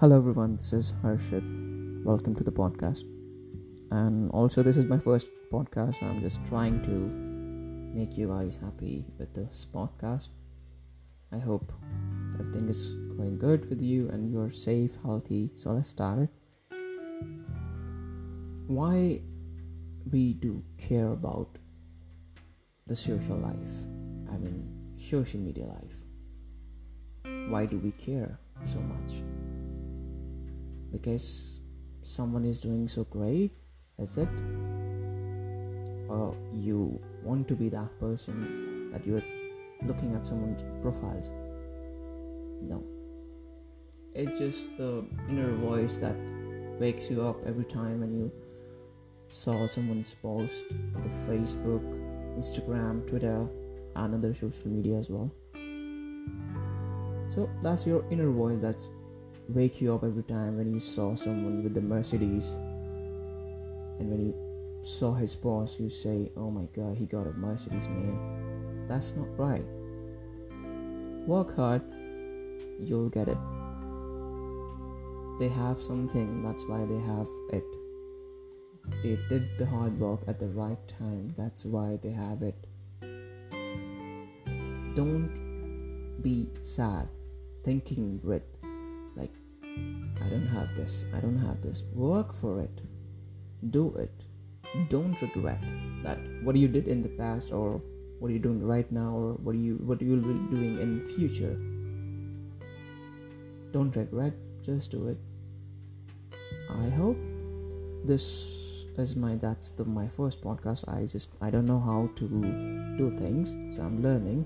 Hello, 0.00 0.16
everyone. 0.16 0.54
This 0.54 0.72
is 0.72 0.94
Harshit. 1.02 1.42
Welcome 2.04 2.32
to 2.36 2.44
the 2.44 2.52
podcast. 2.52 3.02
And 3.90 4.30
also, 4.30 4.62
this 4.62 4.76
is 4.76 4.86
my 4.86 4.96
first 4.96 5.28
podcast. 5.52 6.00
I'm 6.04 6.20
just 6.20 6.38
trying 6.46 6.80
to 6.82 7.98
make 7.98 8.16
you 8.16 8.28
guys 8.28 8.54
happy 8.54 9.08
with 9.18 9.34
this 9.34 9.66
podcast. 9.74 10.28
I 11.32 11.38
hope 11.38 11.72
everything 12.38 12.68
is 12.68 12.92
going 13.16 13.38
good 13.38 13.68
with 13.68 13.82
you 13.82 14.08
and 14.10 14.30
you're 14.30 14.50
safe, 14.50 14.92
healthy. 15.02 15.50
So, 15.56 15.72
let's 15.72 15.88
start 15.88 16.20
it. 16.20 16.30
Why 18.68 19.20
we 20.12 20.34
do 20.34 20.62
care 20.76 21.08
about 21.08 21.58
the 22.86 22.94
social 22.94 23.36
life? 23.36 23.74
I 24.30 24.36
mean, 24.36 24.94
social 24.96 25.40
media 25.40 25.66
life. 25.66 25.96
Why 27.50 27.66
do 27.66 27.78
we 27.78 27.90
care 27.90 28.38
so 28.64 28.78
much? 28.78 29.22
Because 30.92 31.60
someone 32.02 32.44
is 32.44 32.60
doing 32.60 32.88
so 32.88 33.04
great 33.04 33.52
is 33.98 34.16
it. 34.16 34.28
Or 36.08 36.34
you 36.52 37.00
want 37.22 37.48
to 37.48 37.54
be 37.54 37.68
that 37.68 37.98
person 38.00 38.90
that 38.92 39.06
you're 39.06 39.22
looking 39.82 40.14
at 40.14 40.24
someone's 40.24 40.62
profiles 40.82 41.30
no. 42.62 42.82
It's 44.14 44.38
just 44.38 44.76
the 44.76 45.04
inner 45.28 45.54
voice 45.54 45.96
that 45.98 46.16
wakes 46.80 47.10
you 47.10 47.22
up 47.22 47.36
every 47.46 47.64
time 47.64 48.00
when 48.00 48.12
you 48.12 48.32
saw 49.28 49.66
someone's 49.66 50.14
post 50.22 50.64
on 50.94 51.02
the 51.02 51.08
facebook 51.28 51.82
instagram 52.38 53.06
twitter 53.06 53.46
and 53.96 54.14
other 54.14 54.32
social 54.32 54.68
media 54.68 54.96
as 54.96 55.10
well. 55.10 55.30
So 57.28 57.50
that's 57.62 57.86
your 57.86 58.04
inner 58.10 58.30
voice 58.30 58.58
that's 58.60 58.88
wake 59.48 59.80
you 59.80 59.94
up 59.94 60.04
every 60.04 60.22
time 60.22 60.58
when 60.58 60.70
you 60.72 60.80
saw 60.80 61.14
someone 61.14 61.62
with 61.62 61.74
the 61.74 61.80
Mercedes. 61.80 62.54
And 63.98 64.10
when 64.10 64.26
you 64.26 64.34
saw 64.82 65.14
his 65.14 65.34
boss, 65.34 65.80
you 65.80 65.88
say, 65.88 66.30
Oh 66.36 66.50
my 66.50 66.66
god, 66.76 66.98
he 66.98 67.06
got 67.06 67.26
a 67.26 67.32
Mercedes, 67.32 67.88
man. 67.88 68.86
That's 68.88 69.14
not 69.16 69.28
right. 69.38 69.64
Work 71.26 71.56
hard, 71.56 71.82
you'll 72.80 73.08
get 73.10 73.28
it. 73.28 73.38
They 75.38 75.48
have 75.48 75.78
something, 75.78 76.42
that's 76.42 76.66
why 76.66 76.84
they 76.84 76.98
have 76.98 77.28
it. 77.52 77.64
They 79.02 79.18
did 79.28 79.58
the 79.58 79.66
hard 79.66 79.98
work 80.00 80.20
at 80.26 80.38
the 80.38 80.48
right 80.48 80.78
time, 80.88 81.32
that's 81.36 81.64
why 81.64 81.98
they 82.02 82.10
have 82.10 82.42
it. 82.42 82.66
Don't 84.94 86.18
be 86.22 86.48
sad 86.62 87.08
thinking 87.62 88.20
with 88.24 88.42
like 89.18 89.34
i 90.24 90.28
don't 90.28 90.46
have 90.46 90.74
this 90.74 91.04
i 91.14 91.20
don't 91.20 91.38
have 91.38 91.60
this. 91.62 91.82
Work 91.94 92.34
for 92.34 92.60
it. 92.60 92.80
Do 93.70 93.94
it. 93.96 94.12
Don't 94.88 95.20
regret 95.20 95.62
that 96.02 96.18
what 96.42 96.56
you 96.56 96.68
did 96.68 96.86
in 96.86 97.02
the 97.02 97.08
past 97.08 97.52
or 97.52 97.80
what 98.18 98.30
you're 98.30 98.44
doing 98.44 98.62
right 98.66 98.90
now 98.90 99.14
or 99.14 99.32
what 99.34 99.56
you 99.56 99.76
what 99.84 100.02
you 100.02 100.10
will 100.10 100.28
be 100.28 100.56
doing 100.56 100.78
in 100.78 100.98
the 100.98 101.10
future. 101.14 101.54
Don't 103.72 103.94
regret. 103.94 104.34
Just 104.62 104.90
do 104.90 105.08
it. 105.08 105.18
I 106.70 106.88
hope 106.90 107.16
this 108.04 108.86
is 108.98 109.16
my 109.16 109.36
that's 109.36 109.70
the 109.70 109.84
my 109.84 110.08
first 110.08 110.42
podcast. 110.42 110.88
I 110.88 111.06
just 111.06 111.30
i 111.40 111.50
don't 111.50 111.66
know 111.66 111.80
how 111.80 112.10
to 112.16 112.28
do 112.98 113.14
things. 113.16 113.56
So 113.76 113.82
i'm 113.82 114.02
learning. 114.02 114.44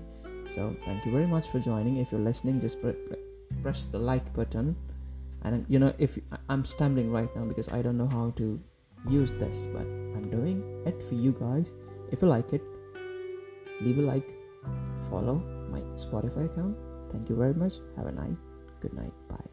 So 0.49 0.75
thank 0.85 1.05
you 1.05 1.11
very 1.11 1.27
much 1.27 1.47
for 1.49 1.59
joining. 1.59 1.97
If 1.97 2.11
you're 2.11 2.21
listening 2.21 2.59
just 2.59 2.81
press 3.63 3.85
the 3.87 3.97
like 3.97 4.31
button. 4.33 4.75
And 5.43 5.65
you 5.67 5.79
know 5.79 5.93
if 5.97 6.17
i'm 6.47 6.63
stumbling 6.63 7.11
right 7.11 7.27
now 7.35 7.43
because 7.43 7.67
i 7.67 7.81
don't 7.81 7.97
know 7.97 8.07
how 8.07 8.31
to 8.37 8.59
use 9.09 9.33
this 9.33 9.67
but 9.73 9.81
i'm 9.81 10.29
doing 10.31 10.63
it 10.85 11.03
for 11.03 11.15
you 11.15 11.33
guys. 11.39 11.73
If 12.11 12.21
you 12.21 12.27
like 12.29 12.53
it 12.53 12.61
leave 13.81 13.97
a 13.97 14.01
like 14.01 14.29
follow 15.09 15.35
my 15.69 15.81
spotify 15.95 16.45
account. 16.45 16.77
Thank 17.11 17.29
you 17.29 17.35
very 17.35 17.53
much. 17.53 17.73
Have 17.97 18.07
a 18.07 18.11
night. 18.11 18.37
Good 18.79 18.93
night. 18.93 19.11
Bye 19.27 19.52